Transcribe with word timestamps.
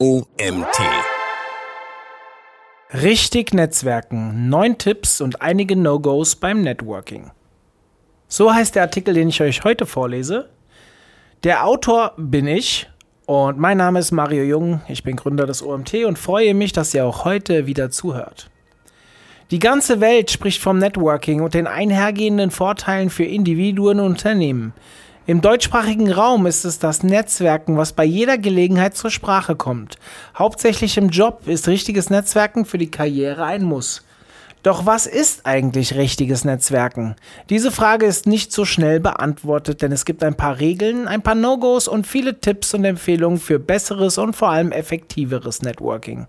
OMT. 0.00 0.78
Richtig 3.02 3.52
Netzwerken. 3.52 4.48
Neun 4.48 4.78
Tipps 4.78 5.20
und 5.20 5.42
einige 5.42 5.74
No-Gos 5.74 6.36
beim 6.36 6.62
Networking. 6.62 7.32
So 8.28 8.54
heißt 8.54 8.76
der 8.76 8.82
Artikel, 8.82 9.14
den 9.14 9.28
ich 9.28 9.40
euch 9.40 9.64
heute 9.64 9.86
vorlese. 9.86 10.50
Der 11.42 11.66
Autor 11.66 12.12
bin 12.16 12.46
ich 12.46 12.88
und 13.26 13.58
mein 13.58 13.78
Name 13.78 13.98
ist 13.98 14.12
Mario 14.12 14.44
Jung. 14.44 14.82
Ich 14.86 15.02
bin 15.02 15.16
Gründer 15.16 15.46
des 15.46 15.64
OMT 15.64 16.04
und 16.06 16.16
freue 16.16 16.54
mich, 16.54 16.72
dass 16.72 16.94
ihr 16.94 17.04
auch 17.04 17.24
heute 17.24 17.66
wieder 17.66 17.90
zuhört. 17.90 18.50
Die 19.50 19.58
ganze 19.58 20.00
Welt 20.00 20.30
spricht 20.30 20.62
vom 20.62 20.78
Networking 20.78 21.40
und 21.40 21.54
den 21.54 21.66
einhergehenden 21.66 22.52
Vorteilen 22.52 23.10
für 23.10 23.24
Individuen 23.24 23.98
und 23.98 24.12
Unternehmen. 24.12 24.74
Im 25.28 25.42
deutschsprachigen 25.42 26.10
Raum 26.10 26.46
ist 26.46 26.64
es 26.64 26.78
das 26.78 27.02
Netzwerken, 27.02 27.76
was 27.76 27.92
bei 27.92 28.04
jeder 28.04 28.38
Gelegenheit 28.38 28.96
zur 28.96 29.10
Sprache 29.10 29.56
kommt. 29.56 29.98
Hauptsächlich 30.34 30.96
im 30.96 31.10
Job 31.10 31.42
ist 31.46 31.68
richtiges 31.68 32.08
Netzwerken 32.08 32.64
für 32.64 32.78
die 32.78 32.90
Karriere 32.90 33.44
ein 33.44 33.62
Muss. 33.62 34.06
Doch 34.62 34.86
was 34.86 35.06
ist 35.06 35.44
eigentlich 35.44 35.96
richtiges 35.96 36.46
Netzwerken? 36.46 37.14
Diese 37.50 37.70
Frage 37.70 38.06
ist 38.06 38.26
nicht 38.26 38.52
so 38.52 38.64
schnell 38.64 39.00
beantwortet, 39.00 39.82
denn 39.82 39.92
es 39.92 40.06
gibt 40.06 40.24
ein 40.24 40.34
paar 40.34 40.60
Regeln, 40.60 41.06
ein 41.06 41.20
paar 41.20 41.34
No-Gos 41.34 41.88
und 41.88 42.06
viele 42.06 42.40
Tipps 42.40 42.72
und 42.72 42.86
Empfehlungen 42.86 43.38
für 43.38 43.58
besseres 43.58 44.16
und 44.16 44.34
vor 44.34 44.48
allem 44.48 44.72
effektiveres 44.72 45.60
Networking. 45.60 46.26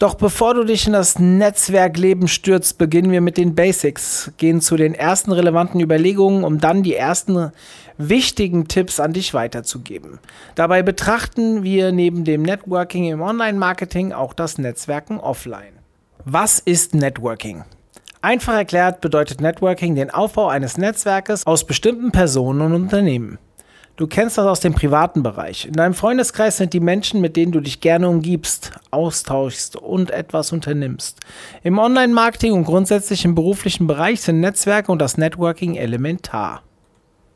Doch 0.00 0.14
bevor 0.14 0.54
du 0.54 0.64
dich 0.64 0.86
in 0.86 0.94
das 0.94 1.18
Netzwerkleben 1.18 2.26
stürzt, 2.26 2.78
beginnen 2.78 3.12
wir 3.12 3.20
mit 3.20 3.36
den 3.36 3.54
Basics, 3.54 4.32
gehen 4.38 4.62
zu 4.62 4.78
den 4.78 4.94
ersten 4.94 5.30
relevanten 5.30 5.78
Überlegungen, 5.78 6.42
um 6.42 6.58
dann 6.58 6.82
die 6.82 6.94
ersten 6.94 7.52
wichtigen 7.98 8.66
Tipps 8.66 8.98
an 8.98 9.12
dich 9.12 9.34
weiterzugeben. 9.34 10.18
Dabei 10.54 10.82
betrachten 10.82 11.64
wir 11.64 11.92
neben 11.92 12.24
dem 12.24 12.40
Networking 12.40 13.04
im 13.04 13.20
Online-Marketing 13.20 14.14
auch 14.14 14.32
das 14.32 14.56
Netzwerken 14.56 15.20
offline. 15.20 15.74
Was 16.24 16.60
ist 16.60 16.94
Networking? 16.94 17.64
Einfach 18.22 18.54
erklärt 18.54 19.02
bedeutet 19.02 19.42
Networking 19.42 19.96
den 19.96 20.08
Aufbau 20.08 20.48
eines 20.48 20.78
Netzwerkes 20.78 21.46
aus 21.46 21.66
bestimmten 21.66 22.10
Personen 22.10 22.62
und 22.62 22.72
Unternehmen. 22.72 23.38
Du 24.00 24.06
kennst 24.06 24.38
das 24.38 24.46
aus 24.46 24.60
dem 24.60 24.72
privaten 24.72 25.22
Bereich. 25.22 25.66
In 25.66 25.74
deinem 25.74 25.92
Freundeskreis 25.92 26.56
sind 26.56 26.72
die 26.72 26.80
Menschen, 26.80 27.20
mit 27.20 27.36
denen 27.36 27.52
du 27.52 27.60
dich 27.60 27.80
gerne 27.80 28.08
umgibst, 28.08 28.72
austauschst 28.90 29.76
und 29.76 30.10
etwas 30.10 30.52
unternimmst. 30.52 31.20
Im 31.64 31.78
Online-Marketing 31.78 32.54
und 32.54 32.64
grundsätzlich 32.64 33.26
im 33.26 33.34
beruflichen 33.34 33.86
Bereich 33.86 34.22
sind 34.22 34.40
Netzwerke 34.40 34.90
und 34.90 35.02
das 35.02 35.18
Networking 35.18 35.74
elementar. 35.74 36.62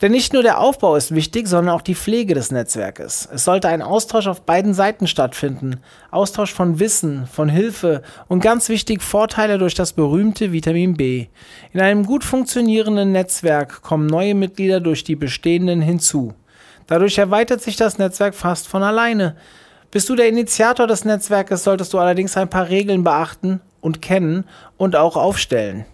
Denn 0.00 0.12
nicht 0.12 0.32
nur 0.32 0.42
der 0.42 0.58
Aufbau 0.58 0.96
ist 0.96 1.14
wichtig, 1.14 1.48
sondern 1.48 1.74
auch 1.74 1.82
die 1.82 1.94
Pflege 1.94 2.32
des 2.32 2.50
Netzwerkes. 2.50 3.28
Es 3.30 3.44
sollte 3.44 3.68
ein 3.68 3.82
Austausch 3.82 4.26
auf 4.26 4.40
beiden 4.40 4.72
Seiten 4.72 5.06
stattfinden. 5.06 5.80
Austausch 6.10 6.54
von 6.54 6.80
Wissen, 6.80 7.26
von 7.26 7.50
Hilfe 7.50 8.00
und 8.26 8.40
ganz 8.40 8.70
wichtig 8.70 9.02
Vorteile 9.02 9.58
durch 9.58 9.74
das 9.74 9.92
berühmte 9.92 10.52
Vitamin 10.52 10.94
B. 10.94 11.26
In 11.74 11.80
einem 11.80 12.06
gut 12.06 12.24
funktionierenden 12.24 13.12
Netzwerk 13.12 13.82
kommen 13.82 14.06
neue 14.06 14.34
Mitglieder 14.34 14.80
durch 14.80 15.04
die 15.04 15.14
bestehenden 15.14 15.82
hinzu. 15.82 16.32
Dadurch 16.86 17.18
erweitert 17.18 17.62
sich 17.62 17.76
das 17.76 17.98
Netzwerk 17.98 18.34
fast 18.34 18.68
von 18.68 18.82
alleine. 18.82 19.36
Bist 19.90 20.08
du 20.08 20.16
der 20.16 20.28
Initiator 20.28 20.86
des 20.86 21.04
Netzwerkes, 21.04 21.64
solltest 21.64 21.92
du 21.92 21.98
allerdings 21.98 22.36
ein 22.36 22.50
paar 22.50 22.68
Regeln 22.68 23.04
beachten 23.04 23.60
und 23.80 24.02
kennen 24.02 24.44
und 24.76 24.96
auch 24.96 25.16
aufstellen. 25.16 25.84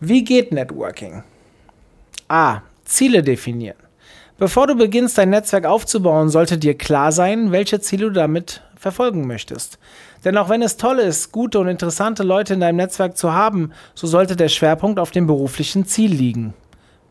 Wie 0.00 0.24
geht 0.24 0.52
Networking? 0.52 1.24
A. 2.28 2.60
Ziele 2.84 3.22
definieren. 3.22 3.78
Bevor 4.36 4.66
du 4.66 4.74
beginnst, 4.74 5.16
dein 5.16 5.30
Netzwerk 5.30 5.64
aufzubauen, 5.64 6.28
sollte 6.28 6.58
dir 6.58 6.76
klar 6.76 7.12
sein, 7.12 7.52
welche 7.52 7.80
Ziele 7.80 8.06
du 8.06 8.12
damit 8.12 8.62
verfolgen 8.76 9.26
möchtest. 9.26 9.78
Denn 10.24 10.36
auch 10.36 10.48
wenn 10.48 10.60
es 10.60 10.76
toll 10.76 10.98
ist, 10.98 11.32
gute 11.32 11.58
und 11.60 11.68
interessante 11.68 12.22
Leute 12.22 12.54
in 12.54 12.60
deinem 12.60 12.76
Netzwerk 12.76 13.16
zu 13.16 13.32
haben, 13.32 13.72
so 13.94 14.06
sollte 14.06 14.36
der 14.36 14.48
Schwerpunkt 14.48 14.98
auf 14.98 15.12
dem 15.12 15.26
beruflichen 15.26 15.86
Ziel 15.86 16.12
liegen. 16.12 16.52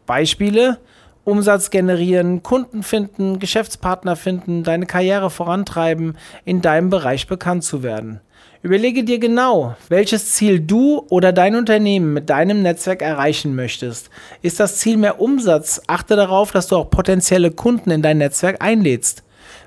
Beispiele 0.06 0.80
Umsatz 1.26 1.70
generieren, 1.70 2.44
Kunden 2.44 2.84
finden, 2.84 3.40
Geschäftspartner 3.40 4.16
finden, 4.16 4.64
deine 4.64 4.86
Karriere 4.86 5.30
vorantreiben, 5.30 6.18
in 6.44 6.62
deinem 6.62 6.90
Bereich 6.90 7.28
bekannt 7.28 7.64
zu 7.64 7.82
werden. 7.82 8.20
Überlege 8.62 9.04
dir 9.04 9.20
genau, 9.20 9.76
welches 9.90 10.34
Ziel 10.34 10.60
du 10.60 11.06
oder 11.10 11.34
dein 11.34 11.56
Unternehmen 11.56 12.14
mit 12.14 12.30
deinem 12.30 12.62
Netzwerk 12.62 13.02
erreichen 13.02 13.56
möchtest. 13.56 14.10
Ist 14.42 14.60
das 14.60 14.78
Ziel 14.78 14.98
mehr 14.98 15.20
Umsatz? 15.20 15.82
Achte 15.88 16.16
darauf, 16.16 16.52
dass 16.52 16.68
du 16.68 16.78
auch 16.78 16.90
potenzielle 16.90 17.52
Kunden 17.52 17.92
in 17.92 18.02
dein 18.02 18.20
Netzwerk 18.20 18.62
einlädst. 18.62 19.24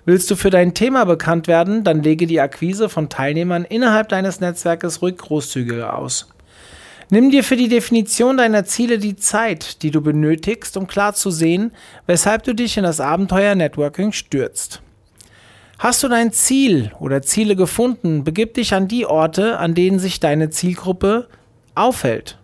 Willst 0.07 0.31
du 0.31 0.37
für 0.37 0.51
dein 0.51 0.73
Thema 0.73 1.05
bekannt 1.05 1.47
werden, 1.47 1.85
dann 1.85 2.03
lege 2.03 2.27
die 2.27 2.41
Akquise 2.41 2.89
von 2.89 3.09
Teilnehmern 3.09 3.65
innerhalb 3.65 4.09
deines 4.09 4.41
Netzwerkes 4.41 5.03
ruhig 5.03 5.19
großzügiger 5.19 5.99
aus. 5.99 6.29
Nimm 7.09 7.31
dir 7.31 7.45
für 7.45 7.57
die 7.57 7.69
Definition 7.69 8.37
deiner 8.37 8.65
Ziele 8.65 8.99
die 8.99 9.15
Zeit, 9.15 9.83
die 9.83 9.93
du 9.93 10.01
benötigst, 10.01 10.77
um 10.77 10.89
klar 10.89 11.15
zu 11.15 11.31
sehen, 11.31 11.73
weshalb 12.07 12.43
du 12.43 12.53
dich 12.53 12.77
in 12.77 12.83
das 12.83 12.99
Abenteuer 12.99 13.55
Networking 13.55 14.11
stürzt. 14.11 14.83
Hast 15.79 16.03
du 16.03 16.09
dein 16.09 16.33
Ziel 16.33 16.91
oder 16.99 17.23
Ziele 17.23 17.55
gefunden, 17.55 18.25
begib 18.25 18.55
dich 18.55 18.75
an 18.75 18.89
die 18.89 19.07
Orte, 19.07 19.59
an 19.59 19.75
denen 19.75 20.01
sich 20.01 20.19
deine 20.19 20.51
Zielgruppe 20.51 21.29
aufhält. 21.77 22.39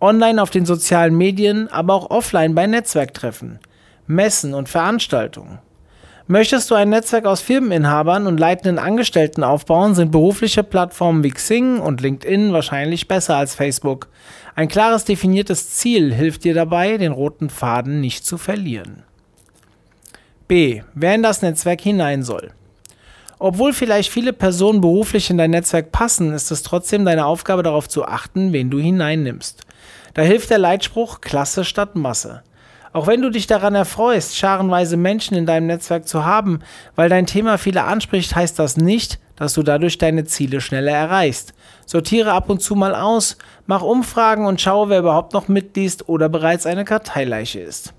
Online 0.00 0.40
auf 0.40 0.50
den 0.50 0.64
sozialen 0.64 1.16
Medien, 1.16 1.66
aber 1.68 1.94
auch 1.94 2.10
offline 2.10 2.54
bei 2.54 2.68
Netzwerktreffen, 2.68 3.58
Messen 4.06 4.54
und 4.54 4.68
Veranstaltungen. 4.68 5.58
Möchtest 6.30 6.70
du 6.70 6.76
ein 6.76 6.90
Netzwerk 6.90 7.26
aus 7.26 7.40
Firmeninhabern 7.40 8.28
und 8.28 8.38
leitenden 8.38 8.78
Angestellten 8.78 9.42
aufbauen, 9.42 9.96
sind 9.96 10.12
berufliche 10.12 10.62
Plattformen 10.62 11.24
wie 11.24 11.32
Xing 11.32 11.80
und 11.80 12.00
LinkedIn 12.00 12.52
wahrscheinlich 12.52 13.08
besser 13.08 13.34
als 13.34 13.56
Facebook. 13.56 14.06
Ein 14.54 14.68
klares 14.68 15.04
definiertes 15.04 15.70
Ziel 15.70 16.14
hilft 16.14 16.44
dir 16.44 16.54
dabei, 16.54 16.98
den 16.98 17.10
roten 17.10 17.50
Faden 17.50 18.00
nicht 18.00 18.24
zu 18.24 18.38
verlieren. 18.38 19.02
B. 20.46 20.82
Wer 20.94 21.16
in 21.16 21.24
das 21.24 21.42
Netzwerk 21.42 21.80
hinein 21.80 22.22
soll. 22.22 22.52
Obwohl 23.40 23.72
vielleicht 23.72 24.12
viele 24.12 24.32
Personen 24.32 24.80
beruflich 24.80 25.30
in 25.30 25.36
dein 25.36 25.50
Netzwerk 25.50 25.90
passen, 25.90 26.32
ist 26.32 26.52
es 26.52 26.62
trotzdem 26.62 27.04
deine 27.04 27.26
Aufgabe 27.26 27.64
darauf 27.64 27.88
zu 27.88 28.04
achten, 28.04 28.52
wen 28.52 28.70
du 28.70 28.78
hineinnimmst. 28.78 29.62
Da 30.14 30.22
hilft 30.22 30.50
der 30.50 30.58
Leitspruch 30.58 31.22
Klasse 31.22 31.64
statt 31.64 31.96
Masse. 31.96 32.44
Auch 32.92 33.06
wenn 33.06 33.22
du 33.22 33.30
dich 33.30 33.46
daran 33.46 33.76
erfreust, 33.76 34.36
scharenweise 34.36 34.96
Menschen 34.96 35.36
in 35.36 35.46
deinem 35.46 35.68
Netzwerk 35.68 36.08
zu 36.08 36.24
haben, 36.24 36.60
weil 36.96 37.08
dein 37.08 37.26
Thema 37.26 37.56
viele 37.56 37.84
anspricht, 37.84 38.34
heißt 38.34 38.58
das 38.58 38.76
nicht, 38.76 39.20
dass 39.36 39.54
du 39.54 39.62
dadurch 39.62 39.96
deine 39.96 40.24
Ziele 40.24 40.60
schneller 40.60 40.92
erreichst. 40.92 41.54
Sortiere 41.86 42.32
ab 42.32 42.50
und 42.50 42.60
zu 42.60 42.74
mal 42.74 42.94
aus, 42.94 43.38
mach 43.66 43.82
Umfragen 43.82 44.44
und 44.44 44.60
schaue, 44.60 44.88
wer 44.88 44.98
überhaupt 44.98 45.32
noch 45.32 45.48
mitliest 45.48 46.08
oder 46.08 46.28
bereits 46.28 46.66
eine 46.66 46.84
Karteileiche 46.84 47.60
ist. 47.60 47.94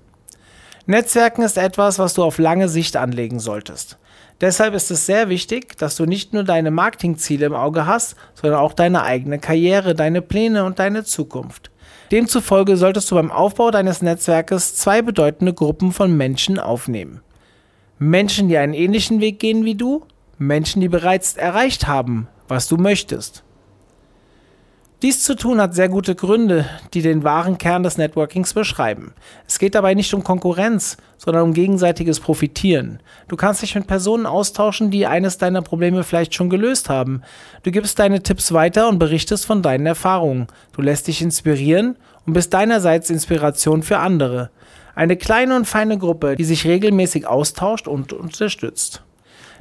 Netzwerken 0.84 1.42
ist 1.42 1.58
etwas, 1.58 1.98
was 1.98 2.14
du 2.14 2.22
auf 2.22 2.38
lange 2.38 2.68
Sicht 2.68 2.96
anlegen 2.96 3.40
solltest. 3.40 3.98
Deshalb 4.40 4.74
ist 4.74 4.90
es 4.90 5.06
sehr 5.06 5.28
wichtig, 5.28 5.76
dass 5.78 5.96
du 5.96 6.04
nicht 6.04 6.32
nur 6.32 6.44
deine 6.44 6.70
Marketingziele 6.70 7.46
im 7.46 7.54
Auge 7.54 7.86
hast, 7.86 8.16
sondern 8.34 8.60
auch 8.60 8.72
deine 8.72 9.02
eigene 9.02 9.38
Karriere, 9.38 9.94
deine 9.94 10.20
Pläne 10.20 10.64
und 10.64 10.78
deine 10.78 11.04
Zukunft. 11.04 11.71
Demzufolge 12.12 12.76
solltest 12.76 13.10
du 13.10 13.14
beim 13.14 13.30
Aufbau 13.32 13.70
deines 13.70 14.02
Netzwerkes 14.02 14.76
zwei 14.76 15.00
bedeutende 15.00 15.54
Gruppen 15.54 15.92
von 15.92 16.14
Menschen 16.14 16.58
aufnehmen. 16.58 17.22
Menschen, 17.98 18.48
die 18.48 18.58
einen 18.58 18.74
ähnlichen 18.74 19.22
Weg 19.22 19.38
gehen 19.38 19.64
wie 19.64 19.76
du, 19.76 20.04
Menschen, 20.36 20.82
die 20.82 20.90
bereits 20.90 21.38
erreicht 21.38 21.86
haben, 21.86 22.28
was 22.48 22.68
du 22.68 22.76
möchtest. 22.76 23.44
Dies 25.02 25.24
zu 25.24 25.34
tun 25.34 25.60
hat 25.60 25.74
sehr 25.74 25.88
gute 25.88 26.14
Gründe, 26.14 26.64
die 26.94 27.02
den 27.02 27.24
wahren 27.24 27.58
Kern 27.58 27.82
des 27.82 27.98
Networkings 27.98 28.54
beschreiben. 28.54 29.14
Es 29.48 29.58
geht 29.58 29.74
dabei 29.74 29.94
nicht 29.94 30.14
um 30.14 30.22
Konkurrenz, 30.22 30.96
sondern 31.18 31.42
um 31.42 31.54
gegenseitiges 31.54 32.20
Profitieren. 32.20 33.00
Du 33.26 33.34
kannst 33.34 33.62
dich 33.62 33.74
mit 33.74 33.88
Personen 33.88 34.26
austauschen, 34.26 34.92
die 34.92 35.08
eines 35.08 35.38
deiner 35.38 35.60
Probleme 35.60 36.04
vielleicht 36.04 36.36
schon 36.36 36.50
gelöst 36.50 36.88
haben. 36.88 37.22
Du 37.64 37.72
gibst 37.72 37.98
deine 37.98 38.22
Tipps 38.22 38.52
weiter 38.52 38.88
und 38.88 39.00
berichtest 39.00 39.44
von 39.44 39.60
deinen 39.60 39.86
Erfahrungen. 39.86 40.46
Du 40.72 40.82
lässt 40.82 41.08
dich 41.08 41.20
inspirieren 41.20 41.96
und 42.26 42.32
bist 42.32 42.52
deinerseits 42.54 43.10
Inspiration 43.10 43.82
für 43.82 43.98
andere. 43.98 44.50
Eine 44.94 45.16
kleine 45.16 45.56
und 45.56 45.66
feine 45.66 45.98
Gruppe, 45.98 46.36
die 46.36 46.44
sich 46.44 46.66
regelmäßig 46.66 47.26
austauscht 47.26 47.88
und 47.88 48.12
unterstützt. 48.12 49.02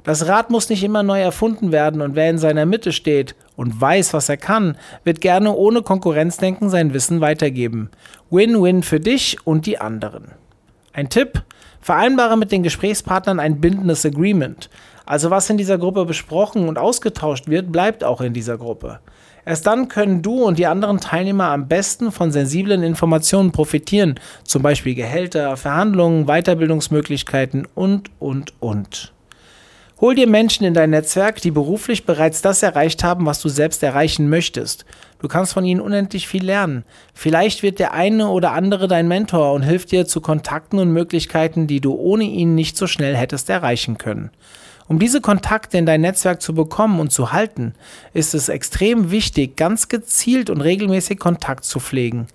Das 0.04 0.28
Rad 0.28 0.50
muss 0.50 0.70
nicht 0.70 0.84
immer 0.84 1.04
neu 1.04 1.22
erfunden 1.22 1.72
werden 1.72 2.02
und 2.02 2.16
wer 2.16 2.30
in 2.30 2.40
seiner 2.40 2.66
Mitte 2.66 2.92
steht 2.92 3.36
und 3.56 3.80
weiß, 3.80 4.14
was 4.14 4.30
er 4.30 4.38
kann, 4.38 4.78
wird 5.04 5.22
gerne 5.22 5.54
ohne 5.54 5.84
Konkurrenzdenken 5.84 6.70
sein 6.70 6.94
Wissen 6.94 7.22
weitergeben. 7.22 7.92
Win-win 8.32 8.82
für 8.82 9.00
dich 9.00 9.38
und 9.46 9.68
die 9.68 9.80
anderen. 9.80 10.32
Ein 10.94 11.10
Tipp: 11.10 11.44
Vereinbare 11.82 12.36
mit 12.36 12.52
den 12.52 12.64
Gesprächspartnern 12.64 13.40
ein 13.40 13.62
bindendes 13.62 14.06
Agreement. 14.06 14.70
Also 15.06 15.30
was 15.30 15.50
in 15.50 15.58
dieser 15.58 15.78
Gruppe 15.78 16.06
besprochen 16.06 16.68
und 16.68 16.80
ausgetauscht 16.80 17.48
wird, 17.48 17.72
bleibt 17.72 18.04
auch 18.04 18.22
in 18.22 18.34
dieser 18.34 18.58
Gruppe. 18.58 19.00
Erst 19.46 19.66
dann 19.68 19.88
können 19.88 20.22
du 20.22 20.44
und 20.44 20.60
die 20.60 20.68
anderen 20.68 21.00
Teilnehmer 21.00 21.46
am 21.46 21.68
besten 21.68 22.12
von 22.12 22.32
sensiblen 22.32 22.84
Informationen 22.84 23.52
profitieren, 23.52 24.20
zum 24.44 24.62
Beispiel 24.62 24.96
Gehälter, 24.96 25.58
Verhandlungen, 25.58 26.26
Weiterbildungsmöglichkeiten 26.26 27.68
und, 27.74 28.12
und, 28.20 28.54
und. 28.60 29.14
Hol 30.02 30.16
dir 30.16 30.26
Menschen 30.26 30.66
in 30.66 30.74
dein 30.74 30.90
Netzwerk, 30.90 31.42
die 31.42 31.52
beruflich 31.52 32.08
bereits 32.08 32.42
das 32.42 32.64
erreicht 32.64 33.04
haben, 33.04 33.28
was 33.28 33.40
du 33.40 33.50
selbst 33.50 33.84
erreichen 33.84 34.30
möchtest. 34.30 34.84
Du 35.20 35.28
kannst 35.28 35.54
von 35.54 35.64
ihnen 35.64 35.80
unendlich 35.80 36.28
viel 36.28 36.44
lernen. 36.44 36.86
Vielleicht 37.14 37.62
wird 37.62 37.78
der 37.78 37.94
eine 37.94 38.30
oder 38.30 38.54
andere 38.54 38.88
dein 38.88 39.08
Mentor 39.08 39.54
und 39.54 39.62
hilft 39.62 39.92
dir 39.92 40.08
zu 40.08 40.20
Kontakten 40.20 40.80
und 40.80 40.92
Möglichkeiten, 40.92 41.68
die 41.68 41.82
du 41.82 41.94
ohne 41.94 42.24
ihn 42.24 42.56
nicht 42.56 42.78
so 42.78 42.88
schnell 42.88 43.16
hättest 43.16 43.52
erreichen 43.52 44.00
können. 44.00 44.32
Um 44.88 45.00
diese 45.00 45.22
Kontakte 45.22 45.78
in 45.78 45.86
dein 45.86 46.02
Netzwerk 46.02 46.42
zu 46.42 46.54
bekommen 46.54 47.00
und 47.00 47.12
zu 47.12 47.32
halten, 47.32 47.74
ist 48.14 48.34
es 48.34 48.50
extrem 48.50 49.12
wichtig, 49.12 49.56
ganz 49.56 49.88
gezielt 49.88 50.50
und 50.50 50.62
regelmäßig 50.62 51.20
Kontakt 51.20 51.64
zu 51.64 51.80
pflegen. 51.80 52.28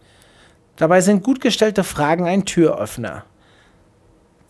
Dabei 0.77 1.01
sind 1.01 1.23
gut 1.23 1.41
gestellte 1.41 1.85
Fragen 1.85 2.27
ein 2.27 2.45
Türöffner. 2.45 3.25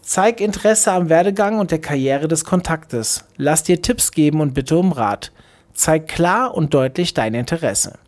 Zeig 0.03 0.41
Interesse 0.41 0.93
am 0.93 1.09
Werdegang 1.09 1.59
und 1.59 1.73
der 1.73 1.81
Karriere 1.81 2.29
des 2.29 2.45
Kontaktes. 2.45 3.25
Lass 3.37 3.65
dir 3.65 3.83
Tipps 3.83 4.13
geben 4.13 4.41
und 4.41 4.55
bitte 4.55 4.77
um 4.77 4.93
Rat. 4.93 5.33
Zeig 5.75 6.07
klar 6.09 6.55
und 6.55 6.75
deutlich 6.75 7.13
dein 7.13 7.35
Interesse. 7.35 7.99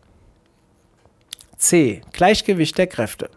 C. 1.56 2.02
Gleichgewicht 2.12 2.78
der 2.78 2.86
Kräfte. 2.86 3.30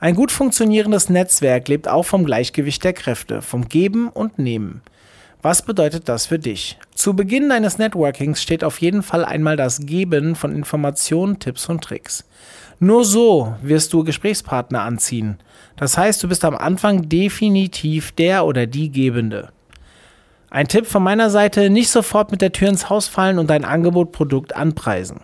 Ein 0.00 0.14
gut 0.14 0.32
funktionierendes 0.32 1.08
Netzwerk 1.08 1.68
lebt 1.68 1.88
auch 1.88 2.02
vom 2.02 2.24
Gleichgewicht 2.24 2.84
der 2.84 2.92
Kräfte, 2.92 3.40
vom 3.40 3.68
Geben 3.68 4.08
und 4.08 4.38
Nehmen. 4.38 4.82
Was 5.42 5.62
bedeutet 5.62 6.08
das 6.08 6.26
für 6.26 6.38
dich? 6.38 6.78
Zu 6.94 7.14
Beginn 7.14 7.48
deines 7.48 7.76
Networkings 7.76 8.40
steht 8.40 8.62
auf 8.62 8.80
jeden 8.80 9.02
Fall 9.02 9.24
einmal 9.24 9.56
das 9.56 9.80
Geben 9.80 10.36
von 10.36 10.54
Informationen, 10.54 11.40
Tipps 11.40 11.68
und 11.68 11.82
Tricks. 11.82 12.24
Nur 12.78 13.04
so 13.04 13.56
wirst 13.60 13.92
du 13.92 14.04
Gesprächspartner 14.04 14.82
anziehen. 14.82 15.38
Das 15.76 15.98
heißt, 15.98 16.22
du 16.22 16.28
bist 16.28 16.44
am 16.44 16.56
Anfang 16.56 17.08
definitiv 17.08 18.12
der 18.12 18.46
oder 18.46 18.68
die 18.68 18.92
Gebende. 18.92 19.48
Ein 20.48 20.68
Tipp 20.68 20.86
von 20.86 21.02
meiner 21.02 21.28
Seite, 21.28 21.70
nicht 21.70 21.90
sofort 21.90 22.30
mit 22.30 22.40
der 22.40 22.52
Tür 22.52 22.68
ins 22.68 22.88
Haus 22.88 23.08
fallen 23.08 23.40
und 23.40 23.50
dein 23.50 23.64
Angebot 23.64 24.12
Produkt 24.12 24.54
anpreisen. 24.54 25.22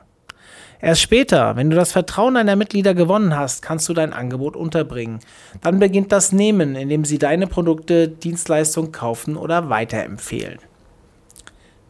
Erst 0.80 1.02
später, 1.02 1.56
wenn 1.56 1.70
du 1.70 1.76
das 1.76 1.90
Vertrauen 1.90 2.34
deiner 2.34 2.54
Mitglieder 2.54 2.94
gewonnen 2.94 3.36
hast, 3.36 3.62
kannst 3.62 3.88
du 3.88 3.94
dein 3.94 4.12
Angebot 4.12 4.54
unterbringen. 4.54 5.18
Dann 5.60 5.80
beginnt 5.80 6.12
das 6.12 6.30
Nehmen, 6.30 6.76
indem 6.76 7.04
sie 7.04 7.18
deine 7.18 7.48
Produkte, 7.48 8.08
Dienstleistungen 8.08 8.92
kaufen 8.92 9.36
oder 9.36 9.70
weiterempfehlen. 9.70 10.58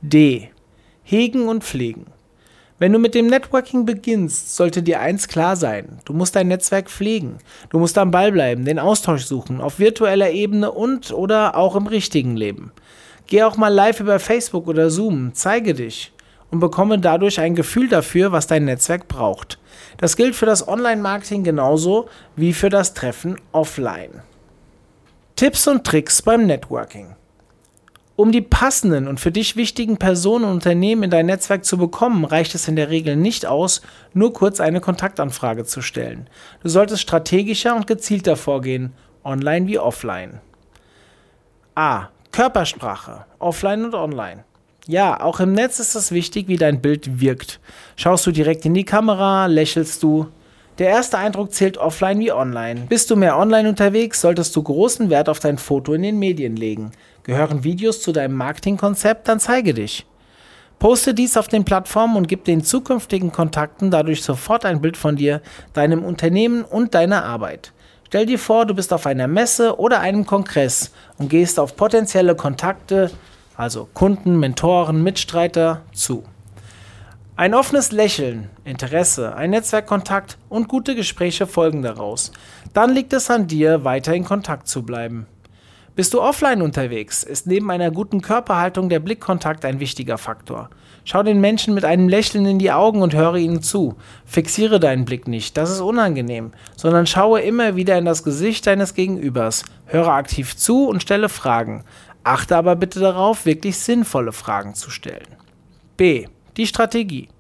D. 0.01 0.49
Hegen 1.03 1.49
und 1.49 1.65
pflegen. 1.65 2.07
Wenn 2.79 2.93
du 2.93 2.99
mit 2.99 3.15
dem 3.15 3.27
Networking 3.27 3.85
beginnst, 3.85 4.55
sollte 4.55 4.83
dir 4.83 5.01
eins 5.01 5.27
klar 5.29 5.57
sein. 5.57 5.99
Du 6.05 6.13
musst 6.13 6.37
dein 6.37 6.49
Netzwerk 6.49 6.89
pflegen. 6.89 7.39
Du 7.71 7.79
musst 7.79 7.99
am 7.99 8.13
Ball 8.13 8.31
bleiben, 8.31 8.65
den 8.65 8.79
Austausch 8.79 9.25
suchen, 9.25 9.61
auf 9.61 9.81
virtueller 9.81 10.31
Ebene 10.31 10.71
und 10.71 11.13
oder 11.13 11.57
auch 11.57 11.77
im 11.77 11.89
richtigen 11.89 12.37
Leben. 12.37 12.73
Geh 13.27 13.43
auch 13.43 13.57
mal 13.57 13.69
live 13.69 14.01
über 14.01 14.19
Facebook 14.21 14.69
oder 14.69 14.89
Zoom, 14.89 15.35
zeige 15.35 15.75
dich 15.75 16.13
und 16.51 16.61
bekomme 16.61 16.99
dadurch 16.99 17.41
ein 17.41 17.55
Gefühl 17.55 17.89
dafür, 17.89 18.33
was 18.33 18.47
dein 18.47 18.65
Netzwerk 18.65 19.09
braucht. 19.09 19.59
Das 19.99 20.17
gilt 20.17 20.35
für 20.35 20.47
das 20.47 20.67
Online-Marketing 20.67 21.45
genauso 21.45 22.09
wie 22.37 22.53
für 22.53 22.69
das 22.71 22.95
Treffen 22.95 23.41
offline. 23.53 24.23
Tipps 25.37 25.69
und 25.69 25.85
Tricks 25.85 26.23
beim 26.23 26.47
Networking. 26.47 27.15
Um 28.17 28.33
die 28.33 28.41
passenden 28.41 29.07
und 29.07 29.21
für 29.21 29.31
dich 29.31 29.55
wichtigen 29.55 29.97
Personen 29.97 30.45
und 30.45 30.51
Unternehmen 30.55 31.05
in 31.05 31.11
dein 31.11 31.27
Netzwerk 31.27 31.65
zu 31.65 31.79
bekommen, 31.79 32.25
reicht 32.25 32.57
es 32.57 32.67
in 32.67 32.75
der 32.75 32.91
Regel 32.91 33.15
nicht 33.15 33.47
aus, 33.47 33.81
nur 34.13 34.33
kurz 34.33 34.59
eine 34.59 34.81
Kontaktanfrage 34.81 35.65
zu 35.65 35.83
stellen. 35.83 36.29
Du 36.61 36.69
solltest 36.69 37.03
strategischer 37.03 37.77
und 37.77 37.87
gezielter 37.87 38.35
vorgehen, 38.35 38.93
online 39.23 39.69
wie 39.69 39.79
offline. 39.79 40.41
A. 41.77 42.09
Körpersprache, 42.33 43.25
offline 43.39 43.85
und 43.85 43.95
online. 43.95 44.43
Ja, 44.89 45.21
auch 45.21 45.39
im 45.39 45.53
Netz 45.53 45.81
ist 45.81 45.95
es 45.95 46.13
wichtig, 46.13 46.49
wie 46.49 46.57
dein 46.57 46.81
Bild 46.81 47.21
wirkt. 47.21 47.61
Schaust 47.95 48.27
du 48.27 48.31
direkt 48.33 48.65
in 48.65 48.73
die 48.73 48.87
Kamera, 48.87 49.45
lächelst 49.45 50.03
du, 50.03 50.29
der 50.79 50.89
erste 50.89 51.19
Eindruck 51.19 51.53
zählt 51.53 51.77
offline 51.77 52.19
wie 52.21 52.33
online. 52.33 52.87
Bist 52.89 53.11
du 53.11 53.17
mehr 53.17 53.37
online 53.37 53.69
unterwegs, 53.69 54.23
solltest 54.23 54.57
du 54.57 54.63
großen 54.63 55.11
Wert 55.11 55.29
auf 55.29 55.41
dein 55.41 55.59
Foto 55.59 55.93
in 55.93 56.01
den 56.01 56.19
Medien 56.19 56.57
legen. 56.57 56.93
Gehören 57.23 57.65
Videos 57.65 58.01
zu 58.01 58.13
deinem 58.13 58.35
Marketingkonzept, 58.37 59.29
dann 59.29 59.41
zeige 59.41 59.75
dich. 59.75 60.07
Poste 60.79 61.13
dies 61.13 61.37
auf 61.37 61.49
den 61.49 61.67
Plattformen 61.67 62.17
und 62.17 62.27
gib 62.27 62.47
den 62.47 62.65
zukünftigen 62.65 63.31
Kontakten 63.31 63.91
dadurch 63.91 64.23
sofort 64.23 64.65
ein 64.65 64.81
Bild 64.81 64.97
von 64.97 65.17
dir, 65.17 65.43
deinem 65.75 66.03
Unternehmen 66.03 66.65
und 66.65 66.95
deiner 66.95 67.27
Arbeit. 67.27 67.75
Stell 68.07 68.25
dir 68.25 68.39
vor, 68.39 68.65
du 68.65 68.73
bist 68.73 68.95
auf 68.95 69.05
einer 69.05 69.29
Messe 69.29 69.79
oder 69.79 70.01
einem 70.01 70.25
Kongress 70.25 70.93
und 71.19 71.29
gehst 71.29 71.61
auf 71.61 71.77
potenzielle 71.77 72.35
Kontakte, 72.35 73.11
also 73.59 73.89
Kunden, 73.93 74.39
Mentoren, 74.39 75.03
Mitstreiter, 75.03 75.83
zu. 75.93 76.23
Ein 77.35 77.55
offenes 77.55 77.91
Lächeln, 77.91 78.51
Interesse, 78.65 79.35
ein 79.35 79.51
Netzwerkkontakt 79.51 80.39
und 80.49 80.69
gute 80.69 80.95
Gespräche 80.95 81.47
folgen 81.47 81.83
daraus. 81.83 82.31
Dann 82.73 82.95
liegt 82.95 83.13
es 83.13 83.31
an 83.31 83.49
dir, 83.49 83.85
weiter 83.85 84.15
in 84.15 84.25
Kontakt 84.25 84.69
zu 84.69 84.85
bleiben. 84.85 85.27
Bist 85.99 86.15
du 86.15 86.23
offline 86.23 86.63
unterwegs, 86.63 87.25
ist 87.25 87.49
neben 87.49 87.73
einer 87.73 87.91
guten 87.91 88.21
Körperhaltung 88.21 88.89
der 88.89 89.01
Blickkontakt 89.01 89.65
ein 89.65 89.81
wichtiger 89.81 90.17
Faktor. 90.17 90.71
Schau 91.03 91.25
den 91.25 91.41
Menschen 91.41 91.75
mit 91.75 91.85
einem 91.85 92.09
Lächeln 92.09 92.47
in 92.47 92.61
die 92.61 92.71
Augen 92.71 93.03
und 93.03 93.17
höre 93.17 93.35
ihnen 93.35 93.63
zu. 93.63 93.97
Fixiere 94.25 94.79
deinen 94.79 95.05
Blick 95.05 95.27
nicht, 95.27 95.57
das 95.57 95.71
ist 95.71 95.81
unangenehm, 95.81 96.53
sondern 96.77 97.09
schaue 97.09 97.41
immer 97.41 97.75
wieder 97.75 97.99
in 97.99 98.05
das 98.05 98.23
Gesicht 98.23 98.69
deines 98.69 98.95
Gegenübers. 98.95 99.65
Höre 99.87 100.13
aktiv 100.13 100.57
zu 100.57 100.87
und 100.87 101.03
stelle 101.03 101.29
Fragen. 101.29 101.83
Achte 102.29 102.59
aber 102.59 102.77
bitte 102.77 103.01
darauf, 103.01 103.47
wirklich 103.47 103.79
sinnvolle 103.79 104.33
Fragen 104.33 104.75
zu 104.75 104.91
stellen. 104.91 105.37
B. 105.97 106.27
Die 106.59 106.67
Strategie. 106.67 107.31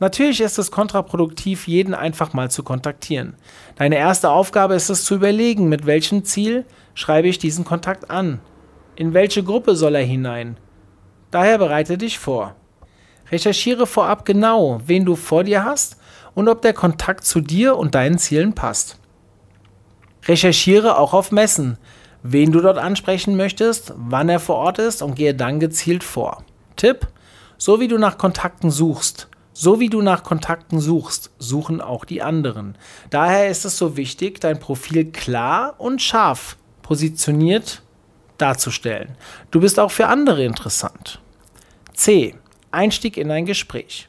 Natürlich 0.00 0.40
ist 0.40 0.58
es 0.58 0.70
kontraproduktiv, 0.70 1.68
jeden 1.68 1.92
einfach 1.92 2.32
mal 2.32 2.50
zu 2.50 2.62
kontaktieren. 2.62 3.34
Deine 3.76 3.96
erste 3.96 4.30
Aufgabe 4.30 4.74
ist 4.74 4.88
es 4.88 5.04
zu 5.04 5.16
überlegen, 5.16 5.68
mit 5.68 5.84
welchem 5.84 6.24
Ziel 6.24 6.64
schreibe 6.94 7.28
ich 7.28 7.40
diesen 7.40 7.66
Kontakt 7.66 8.10
an. 8.10 8.40
In 8.96 9.12
welche 9.12 9.44
Gruppe 9.44 9.76
soll 9.76 9.96
er 9.96 10.04
hinein? 10.04 10.56
Daher 11.30 11.58
bereite 11.58 11.98
dich 11.98 12.18
vor. 12.18 12.56
Recherchiere 13.30 13.86
vorab 13.86 14.24
genau, 14.24 14.80
wen 14.86 15.04
du 15.04 15.14
vor 15.14 15.44
dir 15.44 15.62
hast 15.62 15.98
und 16.34 16.48
ob 16.48 16.62
der 16.62 16.72
Kontakt 16.72 17.26
zu 17.26 17.42
dir 17.42 17.76
und 17.76 17.94
deinen 17.94 18.16
Zielen 18.16 18.54
passt. 18.54 18.98
Recherchiere 20.24 20.96
auch 20.96 21.12
auf 21.12 21.32
Messen, 21.32 21.76
wen 22.22 22.52
du 22.52 22.60
dort 22.60 22.78
ansprechen 22.78 23.36
möchtest, 23.36 23.92
wann 23.96 24.28
er 24.28 24.40
vor 24.40 24.56
Ort 24.56 24.78
ist 24.78 25.02
und 25.02 25.14
gehe 25.14 25.34
dann 25.34 25.60
gezielt 25.60 26.04
vor. 26.04 26.44
Tipp: 26.76 27.08
so 27.58 27.80
wie 27.80 27.88
du 27.88 27.98
nach 27.98 28.18
Kontakten 28.18 28.70
suchst, 28.70 29.28
so 29.52 29.80
wie 29.80 29.88
du 29.88 30.02
nach 30.02 30.22
Kontakten 30.22 30.80
suchst, 30.80 31.30
suchen 31.38 31.80
auch 31.80 32.04
die 32.04 32.22
anderen. 32.22 32.76
Daher 33.10 33.48
ist 33.48 33.64
es 33.64 33.76
so 33.76 33.96
wichtig, 33.96 34.40
dein 34.40 34.58
Profil 34.58 35.12
klar 35.12 35.74
und 35.78 36.00
scharf 36.00 36.56
positioniert 36.82 37.82
darzustellen. 38.38 39.16
Du 39.50 39.60
bist 39.60 39.78
auch 39.78 39.90
für 39.90 40.08
andere 40.08 40.44
interessant. 40.44 41.20
C. 41.94 42.34
Einstieg 42.70 43.16
in 43.16 43.30
ein 43.30 43.46
Gespräch. 43.46 44.08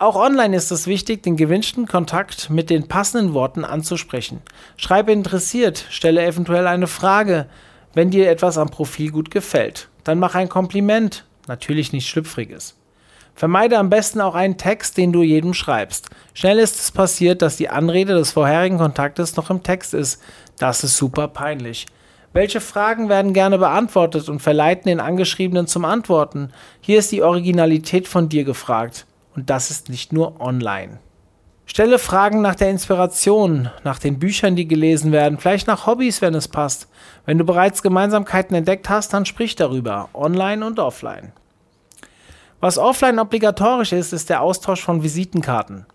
Auch 0.00 0.16
online 0.16 0.56
ist 0.56 0.72
es 0.72 0.88
wichtig, 0.88 1.22
den 1.22 1.36
gewünschten 1.36 1.86
Kontakt 1.86 2.50
mit 2.50 2.68
den 2.68 2.88
passenden 2.88 3.32
Worten 3.32 3.64
anzusprechen. 3.64 4.42
Schreibe 4.76 5.12
interessiert, 5.12 5.86
stelle 5.88 6.26
eventuell 6.26 6.66
eine 6.66 6.88
Frage, 6.88 7.46
wenn 7.94 8.10
dir 8.10 8.28
etwas 8.28 8.58
am 8.58 8.70
Profil 8.70 9.12
gut 9.12 9.30
gefällt. 9.30 9.88
Dann 10.02 10.18
mach 10.18 10.34
ein 10.34 10.48
Kompliment, 10.48 11.24
natürlich 11.46 11.92
nichts 11.92 12.10
Schlüpfriges. 12.10 12.76
Vermeide 13.36 13.78
am 13.78 13.88
besten 13.88 14.20
auch 14.20 14.34
einen 14.34 14.58
Text, 14.58 14.96
den 14.96 15.12
du 15.12 15.22
jedem 15.22 15.54
schreibst. 15.54 16.10
Schnell 16.34 16.58
ist 16.58 16.76
es 16.80 16.90
passiert, 16.90 17.40
dass 17.40 17.56
die 17.56 17.68
Anrede 17.68 18.14
des 18.14 18.32
vorherigen 18.32 18.78
Kontaktes 18.78 19.36
noch 19.36 19.48
im 19.48 19.62
Text 19.62 19.94
ist. 19.94 20.20
Das 20.58 20.82
ist 20.82 20.96
super 20.96 21.28
peinlich. 21.28 21.86
Welche 22.32 22.60
Fragen 22.60 23.08
werden 23.08 23.32
gerne 23.32 23.58
beantwortet 23.58 24.28
und 24.28 24.42
verleiten 24.42 24.88
den 24.88 24.98
Angeschriebenen 24.98 25.68
zum 25.68 25.84
Antworten? 25.84 26.50
Hier 26.80 26.98
ist 26.98 27.12
die 27.12 27.22
Originalität 27.22 28.08
von 28.08 28.28
dir 28.28 28.42
gefragt. 28.42 29.06
Und 29.34 29.50
das 29.50 29.70
ist 29.70 29.88
nicht 29.88 30.12
nur 30.12 30.40
online. 30.40 30.98
Stelle 31.66 31.98
Fragen 31.98 32.42
nach 32.42 32.54
der 32.54 32.70
Inspiration, 32.70 33.70
nach 33.84 33.98
den 33.98 34.18
Büchern, 34.18 34.54
die 34.54 34.68
gelesen 34.68 35.12
werden, 35.12 35.38
vielleicht 35.38 35.66
nach 35.66 35.86
Hobbys, 35.86 36.20
wenn 36.20 36.34
es 36.34 36.46
passt. 36.46 36.88
Wenn 37.24 37.38
du 37.38 37.44
bereits 37.44 37.82
Gemeinsamkeiten 37.82 38.54
entdeckt 38.54 38.88
hast, 38.88 39.12
dann 39.12 39.24
sprich 39.24 39.56
darüber, 39.56 40.10
online 40.12 40.64
und 40.64 40.78
offline. 40.78 41.32
Was 42.60 42.78
offline 42.78 43.18
obligatorisch 43.18 43.92
ist, 43.92 44.12
ist 44.12 44.30
der 44.30 44.42
Austausch 44.42 44.82
von 44.82 45.02
Visitenkarten. 45.02 45.86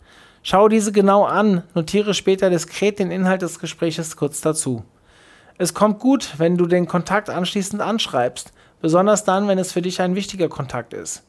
Schau 0.42 0.68
diese 0.68 0.92
genau 0.92 1.26
an, 1.26 1.64
notiere 1.76 2.14
später 2.14 2.50
diskret 2.50 3.00
den 3.00 3.12
Inhalt 3.12 3.42
des 3.42 3.60
Gespräches 3.60 4.18
kurz 4.18 4.42
dazu. 4.42 4.84
Es 5.58 5.74
kommt 5.74 6.00
gut, 6.00 6.36
wenn 6.38 6.58
du 6.58 6.66
den 6.66 6.88
Kontakt 6.88 7.30
anschließend 7.30 7.82
anschreibst, 7.82 8.54
besonders 8.82 9.24
dann, 9.24 9.48
wenn 9.48 9.60
es 9.60 9.72
für 9.72 9.82
dich 9.82 10.02
ein 10.02 10.16
wichtiger 10.16 10.48
Kontakt 10.48 10.94
ist. 10.94 11.24